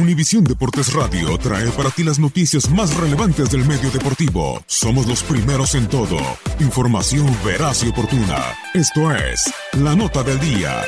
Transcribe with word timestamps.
Univisión 0.00 0.44
Deportes 0.44 0.94
Radio 0.94 1.36
trae 1.36 1.68
para 1.72 1.90
ti 1.90 2.02
las 2.02 2.18
noticias 2.18 2.70
más 2.70 2.96
relevantes 2.96 3.50
del 3.50 3.66
medio 3.66 3.90
deportivo. 3.90 4.62
Somos 4.66 5.06
los 5.06 5.22
primeros 5.22 5.74
en 5.74 5.88
todo. 5.88 6.16
Información 6.58 7.26
veraz 7.44 7.84
y 7.84 7.88
oportuna. 7.88 8.38
Esto 8.72 9.14
es 9.14 9.52
La 9.74 9.94
Nota 9.94 10.22
del 10.22 10.40
Día. 10.40 10.82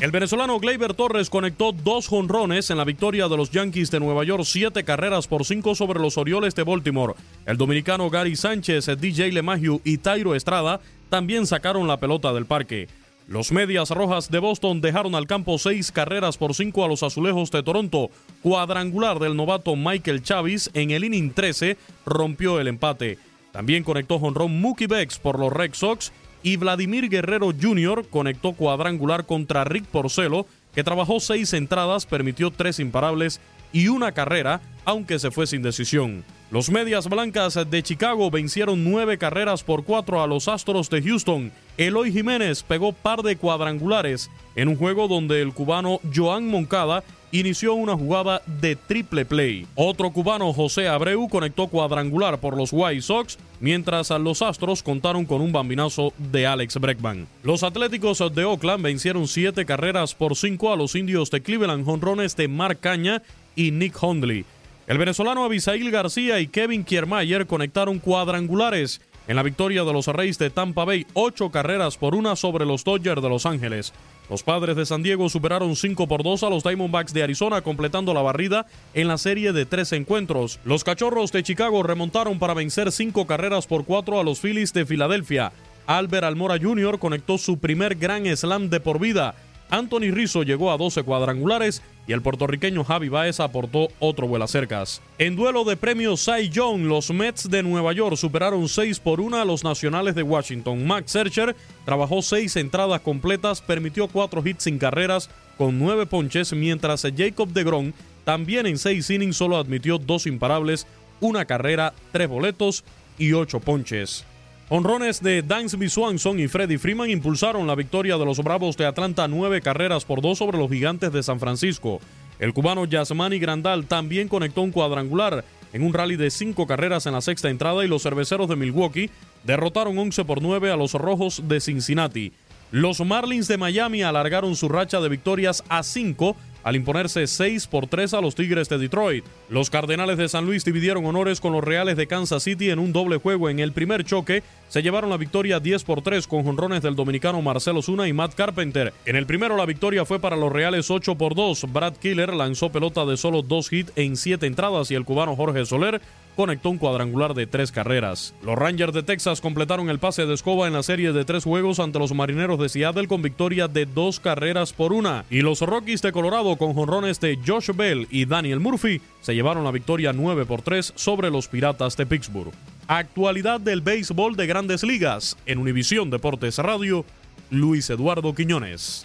El 0.00 0.10
venezolano 0.10 0.58
Gleyber 0.60 0.92
Torres 0.92 1.30
conectó 1.30 1.72
dos 1.72 2.08
jonrones 2.08 2.70
en 2.70 2.76
la 2.76 2.84
victoria 2.84 3.28
de 3.28 3.38
los 3.38 3.50
Yankees 3.50 3.90
de 3.90 4.00
Nueva 4.00 4.24
York, 4.24 4.44
siete 4.44 4.84
carreras 4.84 5.28
por 5.28 5.46
cinco 5.46 5.74
sobre 5.74 5.98
los 5.98 6.18
Orioles 6.18 6.54
de 6.54 6.62
Baltimore. 6.62 7.14
El 7.46 7.56
dominicano 7.56 8.10
Gary 8.10 8.36
Sánchez, 8.36 8.86
DJ 8.98 9.32
LeMahieu 9.32 9.80
y 9.84 9.96
Tairo 9.98 10.34
Estrada 10.34 10.80
también 11.08 11.46
sacaron 11.46 11.88
la 11.88 11.98
pelota 11.98 12.32
del 12.34 12.46
parque. 12.46 12.88
Los 13.30 13.52
Medias 13.52 13.90
Rojas 13.90 14.28
de 14.28 14.40
Boston 14.40 14.80
dejaron 14.80 15.14
al 15.14 15.28
campo 15.28 15.56
seis 15.56 15.92
carreras 15.92 16.36
por 16.36 16.52
cinco 16.52 16.84
a 16.84 16.88
los 16.88 17.04
Azulejos 17.04 17.52
de 17.52 17.62
Toronto. 17.62 18.10
Cuadrangular 18.42 19.20
del 19.20 19.36
novato 19.36 19.76
Michael 19.76 20.24
Chavis 20.24 20.68
en 20.74 20.90
el 20.90 21.04
inning 21.04 21.30
13 21.32 21.76
rompió 22.04 22.58
el 22.58 22.66
empate. 22.66 23.18
También 23.52 23.84
conectó 23.84 24.18
jonrón 24.18 24.60
Mookie 24.60 24.88
Becks 24.88 25.20
por 25.20 25.38
los 25.38 25.52
Red 25.52 25.74
Sox 25.74 26.10
y 26.42 26.56
Vladimir 26.56 27.08
Guerrero 27.08 27.52
Jr. 27.52 28.04
conectó 28.10 28.54
cuadrangular 28.54 29.24
contra 29.26 29.62
Rick 29.62 29.84
Porcelo, 29.84 30.46
que 30.74 30.82
trabajó 30.82 31.20
seis 31.20 31.52
entradas, 31.52 32.06
permitió 32.06 32.50
tres 32.50 32.80
imparables 32.80 33.40
y 33.72 33.86
una 33.86 34.10
carrera, 34.10 34.60
aunque 34.84 35.20
se 35.20 35.30
fue 35.30 35.46
sin 35.46 35.62
decisión. 35.62 36.24
Los 36.50 36.68
Medias 36.68 37.08
Blancas 37.08 37.56
de 37.70 37.80
Chicago 37.80 38.28
vencieron 38.28 38.82
nueve 38.82 39.18
carreras 39.18 39.62
por 39.62 39.84
cuatro 39.84 40.20
a 40.20 40.26
los 40.26 40.48
Astros 40.48 40.90
de 40.90 41.00
Houston. 41.00 41.52
Eloy 41.76 42.10
Jiménez 42.10 42.64
pegó 42.64 42.92
par 42.92 43.22
de 43.22 43.36
cuadrangulares 43.36 44.28
en 44.56 44.66
un 44.66 44.74
juego 44.74 45.06
donde 45.06 45.42
el 45.42 45.54
cubano 45.54 46.00
Joan 46.12 46.48
Moncada 46.48 47.04
inició 47.30 47.74
una 47.74 47.96
jugada 47.96 48.42
de 48.46 48.74
triple 48.74 49.24
play. 49.24 49.68
Otro 49.76 50.10
cubano, 50.10 50.52
José 50.52 50.88
Abreu, 50.88 51.28
conectó 51.28 51.68
cuadrangular 51.68 52.40
por 52.40 52.56
los 52.56 52.70
White 52.72 53.02
Sox, 53.02 53.38
mientras 53.60 54.10
los 54.10 54.42
Astros 54.42 54.82
contaron 54.82 55.26
con 55.26 55.42
un 55.42 55.52
bambinazo 55.52 56.12
de 56.18 56.48
Alex 56.48 56.80
Breckman. 56.80 57.28
Los 57.44 57.62
Atléticos 57.62 58.18
de 58.34 58.44
Oakland 58.44 58.82
vencieron 58.82 59.28
siete 59.28 59.64
carreras 59.64 60.16
por 60.16 60.34
cinco 60.34 60.72
a 60.72 60.76
los 60.76 60.96
indios 60.96 61.30
de 61.30 61.42
Cleveland, 61.42 61.84
jonrones 61.84 62.34
de 62.34 62.48
Mark 62.48 62.80
Caña 62.80 63.22
y 63.54 63.70
Nick 63.70 64.02
Hundley. 64.02 64.44
El 64.90 64.98
venezolano 64.98 65.44
Abisail 65.44 65.88
García 65.92 66.40
y 66.40 66.48
Kevin 66.48 66.82
Kiermaier 66.82 67.46
conectaron 67.46 68.00
cuadrangulares 68.00 69.00
en 69.28 69.36
la 69.36 69.44
victoria 69.44 69.84
de 69.84 69.92
los 69.92 70.08
Reyes 70.08 70.36
de 70.36 70.50
Tampa 70.50 70.84
Bay, 70.84 71.06
ocho 71.14 71.52
carreras 71.52 71.96
por 71.96 72.16
una 72.16 72.34
sobre 72.34 72.66
los 72.66 72.82
Dodgers 72.82 73.22
de 73.22 73.28
Los 73.28 73.46
Ángeles. 73.46 73.92
Los 74.28 74.42
padres 74.42 74.74
de 74.74 74.84
San 74.84 75.04
Diego 75.04 75.28
superaron 75.28 75.76
5 75.76 76.08
por 76.08 76.24
2 76.24 76.42
a 76.42 76.50
los 76.50 76.64
Diamondbacks 76.64 77.14
de 77.14 77.22
Arizona, 77.22 77.62
completando 77.62 78.12
la 78.12 78.22
barrida 78.22 78.66
en 78.92 79.06
la 79.06 79.16
serie 79.16 79.52
de 79.52 79.64
tres 79.64 79.92
encuentros. 79.92 80.58
Los 80.64 80.82
cachorros 80.82 81.30
de 81.30 81.44
Chicago 81.44 81.84
remontaron 81.84 82.40
para 82.40 82.54
vencer 82.54 82.90
5 82.90 83.28
carreras 83.28 83.68
por 83.68 83.84
4 83.84 84.18
a 84.18 84.24
los 84.24 84.40
Phillies 84.40 84.72
de 84.72 84.86
Filadelfia. 84.86 85.52
Albert 85.86 86.24
Almora 86.24 86.58
Jr. 86.60 86.98
conectó 86.98 87.38
su 87.38 87.60
primer 87.60 87.94
gran 87.94 88.26
slam 88.36 88.68
de 88.68 88.80
por 88.80 88.98
vida 88.98 89.36
Anthony 89.70 90.10
Rizzo 90.10 90.42
llegó 90.42 90.72
a 90.72 90.76
12 90.76 91.04
cuadrangulares 91.04 91.82
y 92.06 92.12
el 92.12 92.22
puertorriqueño 92.22 92.84
Javi 92.84 93.08
Baez 93.08 93.40
aportó 93.40 93.88
otro 93.98 94.28
cercas. 94.46 95.00
En 95.18 95.36
duelo 95.36 95.64
de 95.64 95.76
premios 95.76 96.24
Cy 96.24 96.48
Young, 96.48 96.82
los 96.82 97.10
Mets 97.10 97.48
de 97.48 97.62
Nueva 97.62 97.92
York 97.92 98.16
superaron 98.16 98.68
6 98.68 99.00
por 99.00 99.20
1 99.20 99.36
a 99.36 99.44
los 99.44 99.64
Nacionales 99.64 100.14
de 100.14 100.22
Washington. 100.22 100.86
Max 100.86 101.12
Searcher 101.12 101.54
trabajó 101.84 102.22
6 102.22 102.56
entradas 102.56 103.00
completas, 103.02 103.60
permitió 103.60 104.08
4 104.08 104.42
hits 104.44 104.64
sin 104.64 104.78
carreras 104.78 105.30
con 105.58 105.78
9 105.78 106.06
ponches, 106.06 106.52
mientras 106.52 107.02
Jacob 107.16 107.52
DeGrom 107.52 107.92
también 108.24 108.66
en 108.66 108.78
6 108.78 109.10
innings 109.10 109.36
solo 109.36 109.56
admitió 109.56 109.98
2 109.98 110.26
imparables, 110.26 110.86
una 111.20 111.44
carrera, 111.44 111.92
3 112.12 112.28
boletos 112.28 112.84
y 113.18 113.32
8 113.32 113.60
ponches. 113.60 114.24
Honrones 114.72 115.20
de 115.20 115.42
Dansby 115.42 115.88
Swanson 115.88 116.38
y 116.38 116.46
Freddie 116.46 116.78
Freeman 116.78 117.10
impulsaron 117.10 117.66
la 117.66 117.74
victoria 117.74 118.16
de 118.16 118.24
los 118.24 118.38
Bravos 118.38 118.76
de 118.76 118.86
Atlanta 118.86 119.26
nueve 119.26 119.60
carreras 119.60 120.04
por 120.04 120.22
dos 120.22 120.38
sobre 120.38 120.58
los 120.58 120.70
Gigantes 120.70 121.12
de 121.12 121.24
San 121.24 121.40
Francisco. 121.40 122.00
El 122.38 122.54
cubano 122.54 122.84
Yasmani 122.84 123.40
Grandal 123.40 123.86
también 123.86 124.28
conectó 124.28 124.62
un 124.62 124.70
cuadrangular 124.70 125.44
en 125.72 125.82
un 125.82 125.92
rally 125.92 126.14
de 126.14 126.30
cinco 126.30 126.68
carreras 126.68 127.06
en 127.06 127.14
la 127.14 127.20
sexta 127.20 127.50
entrada 127.50 127.84
y 127.84 127.88
los 127.88 128.04
cerveceros 128.04 128.48
de 128.48 128.54
Milwaukee 128.54 129.10
derrotaron 129.42 129.98
11 129.98 130.24
por 130.24 130.40
9 130.40 130.70
a 130.70 130.76
los 130.76 130.94
Rojos 130.94 131.48
de 131.48 131.60
Cincinnati. 131.60 132.32
Los 132.70 133.00
Marlins 133.00 133.48
de 133.48 133.58
Miami 133.58 134.04
alargaron 134.04 134.54
su 134.54 134.68
racha 134.68 135.00
de 135.00 135.08
victorias 135.08 135.64
a 135.68 135.82
5 135.82 136.36
al 136.62 136.76
imponerse 136.76 137.26
6 137.26 137.66
por 137.66 137.86
3 137.86 138.14
a 138.14 138.20
los 138.20 138.34
Tigres 138.34 138.68
de 138.68 138.78
Detroit. 138.78 139.24
Los 139.48 139.70
Cardenales 139.70 140.18
de 140.18 140.28
San 140.28 140.46
Luis 140.46 140.64
dividieron 140.64 141.04
honores 141.06 141.40
con 141.40 141.52
los 141.52 141.64
Reales 141.64 141.96
de 141.96 142.06
Kansas 142.06 142.42
City 142.42 142.70
en 142.70 142.78
un 142.78 142.92
doble 142.92 143.18
juego. 143.18 143.48
En 143.48 143.58
el 143.58 143.72
primer 143.72 144.04
choque 144.04 144.42
se 144.68 144.82
llevaron 144.82 145.10
la 145.10 145.16
victoria 145.16 145.60
10 145.60 145.84
por 145.84 146.02
3 146.02 146.26
con 146.26 146.44
jonrones 146.44 146.82
del 146.82 146.96
dominicano 146.96 147.42
Marcelo 147.42 147.82
Zuna 147.82 148.06
y 148.06 148.12
Matt 148.12 148.34
Carpenter. 148.34 148.92
En 149.04 149.16
el 149.16 149.26
primero 149.26 149.56
la 149.56 149.66
victoria 149.66 150.04
fue 150.04 150.20
para 150.20 150.36
los 150.36 150.52
Reales 150.52 150.90
8 150.90 151.16
por 151.16 151.34
2. 151.34 151.72
Brad 151.72 151.94
Killer 151.96 152.32
lanzó 152.32 152.70
pelota 152.70 153.04
de 153.04 153.16
solo 153.16 153.42
dos 153.42 153.72
hits 153.72 153.92
en 153.96 154.16
7 154.16 154.46
entradas 154.46 154.90
y 154.90 154.94
el 154.94 155.04
cubano 155.04 155.36
Jorge 155.36 155.64
Soler 155.66 156.00
conectó 156.40 156.70
un 156.70 156.78
cuadrangular 156.78 157.34
de 157.34 157.46
tres 157.46 157.70
carreras. 157.70 158.32
Los 158.42 158.56
Rangers 158.56 158.94
de 158.94 159.02
Texas 159.02 159.42
completaron 159.42 159.90
el 159.90 159.98
pase 159.98 160.24
de 160.24 160.32
escoba 160.32 160.66
en 160.66 160.72
la 160.72 160.82
serie 160.82 161.12
de 161.12 161.26
tres 161.26 161.44
juegos 161.44 161.78
ante 161.80 161.98
los 161.98 162.14
Marineros 162.14 162.58
de 162.58 162.70
Seattle 162.70 163.08
con 163.08 163.20
victoria 163.20 163.68
de 163.68 163.84
dos 163.84 164.20
carreras 164.20 164.72
por 164.72 164.94
una. 164.94 165.26
Y 165.28 165.42
los 165.42 165.60
Rockies 165.60 166.00
de 166.00 166.12
Colorado 166.12 166.56
con 166.56 166.72
jonrones 166.72 167.20
de 167.20 167.38
Josh 167.46 167.72
Bell 167.76 168.08
y 168.10 168.24
Daniel 168.24 168.58
Murphy 168.58 169.02
se 169.20 169.34
llevaron 169.34 169.64
la 169.64 169.70
victoria 169.70 170.14
9 170.14 170.46
por 170.46 170.62
3 170.62 170.94
sobre 170.96 171.30
los 171.30 171.46
Piratas 171.46 171.94
de 171.98 172.06
Pittsburgh. 172.06 172.54
Actualidad 172.88 173.60
del 173.60 173.82
béisbol 173.82 174.34
de 174.34 174.46
grandes 174.46 174.82
ligas 174.82 175.36
en 175.44 175.58
Univisión 175.58 176.08
Deportes 176.08 176.56
Radio. 176.56 177.04
Luis 177.50 177.90
Eduardo 177.90 178.34
Quiñones. 178.34 179.04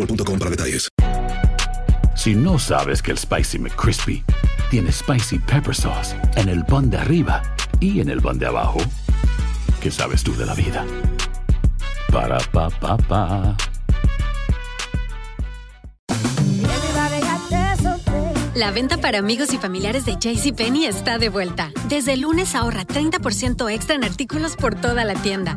boostmobile.com 0.00 0.38
para 0.38 0.50
detalles. 0.50 0.88
Si 2.16 2.34
no 2.34 2.58
sabes 2.58 3.02
que 3.02 3.12
el 3.12 3.18
Spicy 3.18 3.58
McCrispy 3.58 4.22
tiene 4.70 4.92
Spicy 4.92 5.38
Pepper 5.38 5.74
Sauce 5.74 6.14
en 6.36 6.48
el 6.48 6.64
pan 6.64 6.90
de 6.90 6.98
arriba 6.98 7.42
y 7.80 8.00
en 8.00 8.10
el 8.10 8.20
pan 8.20 8.38
de 8.38 8.46
abajo, 8.46 8.78
¿qué 9.80 9.90
sabes 9.90 10.22
tú 10.22 10.36
de 10.36 10.46
la 10.46 10.54
vida? 10.54 10.84
Para, 12.12 12.38
pa, 12.52 12.68
pa, 12.68 12.96
pa. 12.96 13.56
La 18.54 18.72
venta 18.72 18.98
para 18.98 19.18
amigos 19.18 19.54
y 19.54 19.58
familiares 19.58 20.04
de 20.04 20.16
JCPenney 20.16 20.84
está 20.84 21.16
de 21.16 21.30
vuelta. 21.30 21.72
Desde 21.88 22.12
el 22.12 22.20
lunes 22.20 22.54
ahorra 22.54 22.84
30% 22.84 23.72
extra 23.72 23.94
en 23.94 24.04
artículos 24.04 24.56
por 24.56 24.74
toda 24.74 25.04
la 25.04 25.14
tienda. 25.14 25.56